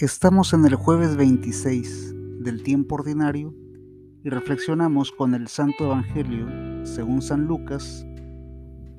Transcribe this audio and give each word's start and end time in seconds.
Estamos 0.00 0.52
en 0.52 0.64
el 0.64 0.74
jueves 0.74 1.16
26 1.16 2.42
del 2.42 2.64
tiempo 2.64 2.96
ordinario 2.96 3.54
y 4.24 4.28
reflexionamos 4.28 5.12
con 5.12 5.36
el 5.36 5.46
Santo 5.46 5.84
Evangelio 5.84 6.48
según 6.84 7.22
San 7.22 7.44
Lucas, 7.46 8.04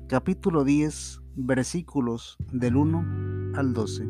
capítulo 0.08 0.64
10, 0.64 1.20
versículos 1.34 2.38
del 2.50 2.76
1 2.76 3.58
al 3.58 3.74
12. 3.74 4.08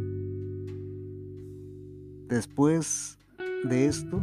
Después 2.28 3.18
de 3.64 3.86
esto, 3.86 4.22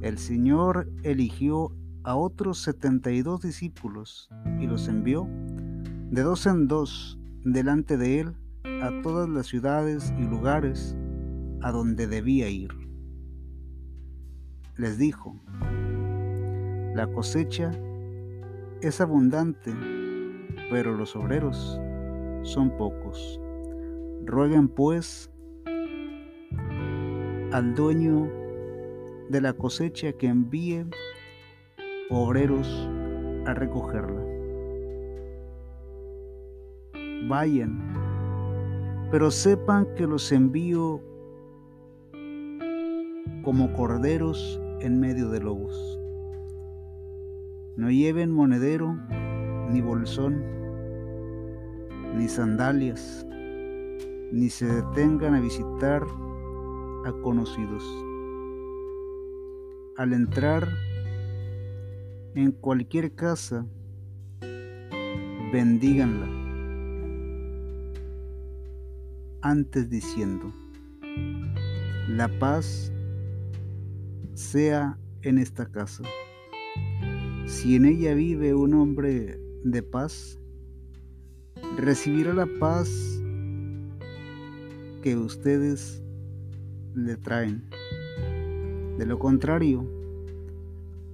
el 0.00 0.18
Señor 0.18 0.88
eligió 1.02 1.72
a 2.04 2.14
otros 2.14 2.58
72 2.62 3.40
discípulos 3.40 4.30
y 4.60 4.68
los 4.68 4.86
envió 4.86 5.26
de 6.12 6.22
dos 6.22 6.46
en 6.46 6.68
dos 6.68 7.18
delante 7.42 7.96
de 7.96 8.20
él 8.20 8.36
a 8.80 9.02
todas 9.02 9.28
las 9.28 9.48
ciudades 9.48 10.14
y 10.20 10.22
lugares 10.22 10.96
a 11.62 11.72
donde 11.72 12.06
debía 12.06 12.48
ir. 12.48 12.70
Les 14.76 14.98
dijo, 14.98 15.34
la 16.94 17.06
cosecha 17.12 17.72
es 18.80 19.00
abundante, 19.00 19.72
pero 20.70 20.96
los 20.96 21.16
obreros 21.16 21.80
son 22.42 22.70
pocos. 22.76 23.40
Rueguen 24.24 24.68
pues 24.68 25.30
al 27.52 27.74
dueño 27.74 28.28
de 29.30 29.40
la 29.40 29.52
cosecha 29.52 30.12
que 30.12 30.26
envíe 30.26 30.84
obreros 32.10 32.88
a 33.46 33.54
recogerla. 33.54 34.22
Vayan, 37.28 37.78
pero 39.10 39.30
sepan 39.30 39.86
que 39.96 40.06
los 40.06 40.30
envío 40.32 41.00
como 43.48 43.72
corderos 43.72 44.60
en 44.80 45.00
medio 45.00 45.30
de 45.30 45.40
lobos. 45.40 45.98
No 47.78 47.90
lleven 47.90 48.30
monedero, 48.30 48.94
ni 49.70 49.80
bolsón, 49.80 50.44
ni 52.14 52.28
sandalias, 52.28 53.26
ni 54.32 54.50
se 54.50 54.66
detengan 54.66 55.34
a 55.34 55.40
visitar 55.40 56.02
a 57.06 57.12
conocidos. 57.22 57.82
Al 59.96 60.12
entrar 60.12 60.68
en 62.34 62.52
cualquier 62.52 63.14
casa, 63.14 63.64
bendíganla, 65.54 66.28
antes 69.40 69.88
diciendo, 69.88 70.52
la 72.08 72.28
paz 72.38 72.92
sea 74.38 74.96
en 75.22 75.36
esta 75.36 75.66
casa. 75.66 76.04
Si 77.46 77.74
en 77.74 77.86
ella 77.86 78.14
vive 78.14 78.54
un 78.54 78.72
hombre 78.74 79.36
de 79.64 79.82
paz, 79.82 80.38
recibirá 81.76 82.32
la 82.32 82.46
paz 82.60 82.88
que 85.02 85.16
ustedes 85.16 86.04
le 86.94 87.16
traen. 87.16 87.68
De 88.96 89.06
lo 89.06 89.18
contrario, 89.18 89.84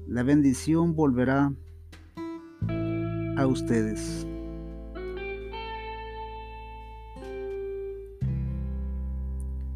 la 0.06 0.22
bendición 0.22 0.94
volverá 0.94 1.50
a 3.38 3.46
ustedes. 3.46 4.26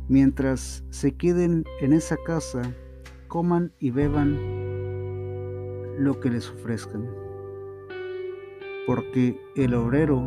Mientras 0.06 0.84
se 0.90 1.12
queden 1.12 1.64
en 1.80 1.94
esa 1.94 2.16
casa, 2.26 2.74
coman 3.28 3.72
y 3.78 3.90
beban 3.90 4.36
lo 5.98 6.18
que 6.18 6.30
les 6.30 6.50
ofrezcan, 6.50 7.06
porque 8.86 9.38
el 9.54 9.74
obrero 9.74 10.22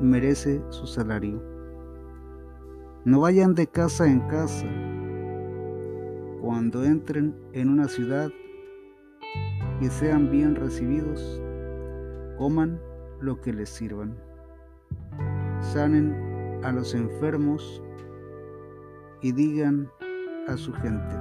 merece 0.00 0.62
su 0.68 0.86
salario. 0.86 1.42
No 3.04 3.20
vayan 3.20 3.54
de 3.54 3.66
casa 3.66 4.06
en 4.06 4.20
casa. 4.28 4.66
Cuando 6.40 6.84
entren 6.84 7.34
en 7.52 7.68
una 7.68 7.88
ciudad 7.88 8.30
y 9.80 9.86
sean 9.86 10.30
bien 10.30 10.54
recibidos, 10.54 11.40
coman 12.36 12.80
lo 13.20 13.40
que 13.40 13.52
les 13.52 13.70
sirvan. 13.70 14.16
Sanen 15.60 16.60
a 16.62 16.72
los 16.72 16.94
enfermos 16.94 17.82
y 19.22 19.32
digan 19.32 19.88
a 20.48 20.56
su 20.56 20.72
gente, 20.74 21.14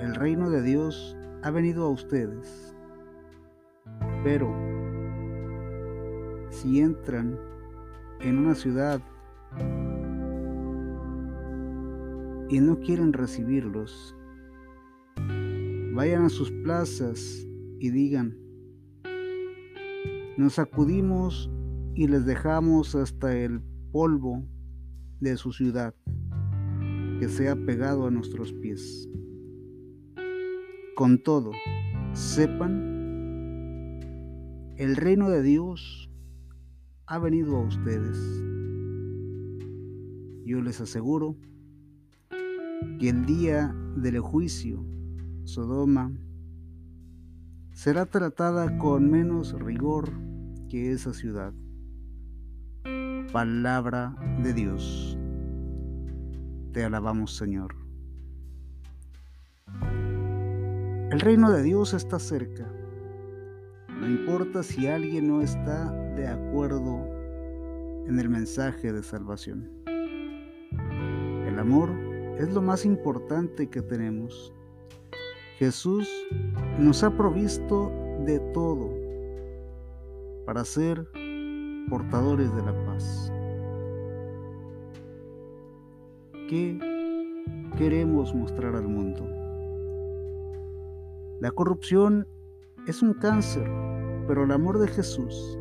el 0.00 0.14
reino 0.14 0.50
de 0.50 0.62
Dios 0.62 1.16
ha 1.42 1.50
venido 1.50 1.84
a 1.84 1.90
ustedes. 1.90 2.74
Pero 4.22 4.52
si 6.50 6.80
entran 6.80 7.38
en 8.20 8.38
una 8.38 8.54
ciudad 8.54 9.00
y 12.48 12.60
no 12.60 12.78
quieren 12.80 13.12
recibirlos, 13.12 14.16
vayan 15.94 16.24
a 16.24 16.28
sus 16.28 16.50
plazas 16.50 17.46
y 17.80 17.90
digan, 17.90 18.36
nos 20.36 20.54
sacudimos 20.54 21.50
y 21.94 22.06
les 22.06 22.24
dejamos 22.24 22.94
hasta 22.94 23.36
el 23.36 23.60
polvo 23.92 24.44
de 25.20 25.36
su 25.36 25.52
ciudad 25.52 25.94
que 27.18 27.28
se 27.28 27.48
ha 27.48 27.56
pegado 27.56 28.06
a 28.06 28.10
nuestros 28.10 28.52
pies. 28.52 29.08
Con 30.98 31.22
todo, 31.22 31.52
sepan, 32.12 32.72
el 34.76 34.96
reino 34.96 35.30
de 35.30 35.42
Dios 35.42 36.10
ha 37.06 37.20
venido 37.20 37.56
a 37.56 37.60
ustedes. 37.60 38.18
Yo 40.44 40.60
les 40.60 40.80
aseguro 40.80 41.36
que 42.98 43.10
el 43.10 43.26
día 43.26 43.72
del 43.94 44.18
juicio, 44.18 44.84
Sodoma 45.44 46.10
será 47.70 48.06
tratada 48.06 48.76
con 48.78 49.08
menos 49.08 49.52
rigor 49.52 50.10
que 50.68 50.90
esa 50.90 51.14
ciudad. 51.14 51.54
Palabra 53.32 54.16
de 54.42 54.52
Dios. 54.52 55.16
Te 56.72 56.82
alabamos, 56.82 57.36
Señor. 57.36 57.77
El 61.10 61.20
reino 61.20 61.50
de 61.50 61.62
Dios 61.62 61.94
está 61.94 62.18
cerca. 62.18 62.70
No 63.88 64.06
importa 64.06 64.62
si 64.62 64.88
alguien 64.88 65.26
no 65.28 65.40
está 65.40 65.90
de 66.14 66.28
acuerdo 66.28 67.02
en 68.06 68.18
el 68.20 68.28
mensaje 68.28 68.92
de 68.92 69.02
salvación. 69.02 69.70
El 71.46 71.58
amor 71.58 71.88
es 72.36 72.52
lo 72.52 72.60
más 72.60 72.84
importante 72.84 73.70
que 73.70 73.80
tenemos. 73.80 74.52
Jesús 75.56 76.06
nos 76.78 77.02
ha 77.02 77.16
provisto 77.16 77.90
de 78.26 78.38
todo 78.52 78.90
para 80.44 80.62
ser 80.66 81.08
portadores 81.88 82.54
de 82.54 82.62
la 82.62 82.84
paz. 82.84 83.32
¿Qué 86.50 86.78
queremos 87.78 88.34
mostrar 88.34 88.76
al 88.76 88.88
mundo? 88.88 89.37
La 91.40 91.52
corrupción 91.52 92.26
es 92.88 93.00
un 93.00 93.14
cáncer, 93.14 93.62
pero 94.26 94.42
el 94.42 94.50
amor 94.50 94.80
de 94.80 94.88
Jesús 94.88 95.56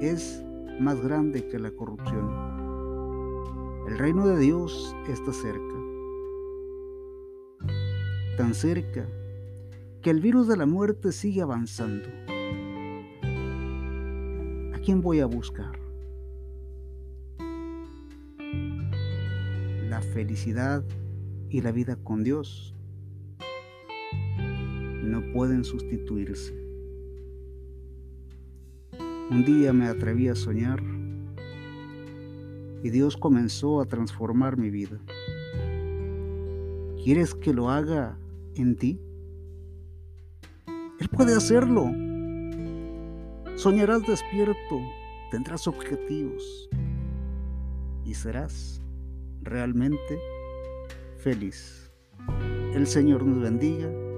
es 0.00 0.44
más 0.78 1.00
grande 1.00 1.48
que 1.48 1.58
la 1.58 1.72
corrupción. 1.72 2.30
El 3.88 3.98
reino 3.98 4.24
de 4.28 4.38
Dios 4.38 4.94
está 5.08 5.32
cerca, 5.32 5.74
tan 8.36 8.54
cerca 8.54 9.08
que 10.02 10.10
el 10.10 10.20
virus 10.20 10.46
de 10.46 10.56
la 10.56 10.66
muerte 10.66 11.10
sigue 11.10 11.42
avanzando. 11.42 12.08
¿A 14.72 14.78
quién 14.84 15.00
voy 15.00 15.18
a 15.18 15.26
buscar? 15.26 15.80
La 19.88 20.00
felicidad 20.00 20.84
y 21.48 21.60
la 21.60 21.72
vida 21.72 21.96
con 21.96 22.22
Dios 22.22 22.73
pueden 25.34 25.64
sustituirse. 25.64 26.54
Un 29.30 29.44
día 29.44 29.72
me 29.72 29.88
atreví 29.88 30.28
a 30.28 30.36
soñar 30.36 30.80
y 32.84 32.90
Dios 32.90 33.16
comenzó 33.16 33.80
a 33.80 33.86
transformar 33.86 34.56
mi 34.56 34.70
vida. 34.70 35.00
¿Quieres 37.02 37.34
que 37.34 37.52
lo 37.52 37.68
haga 37.68 38.16
en 38.54 38.76
ti? 38.76 39.00
Él 41.00 41.08
puede 41.08 41.34
hacerlo. 41.34 41.90
Soñarás 43.56 44.06
despierto, 44.06 44.80
tendrás 45.32 45.66
objetivos 45.66 46.70
y 48.04 48.14
serás 48.14 48.80
realmente 49.42 50.20
feliz. 51.18 51.90
El 52.72 52.86
Señor 52.86 53.24
nos 53.24 53.42
bendiga, 53.42 53.90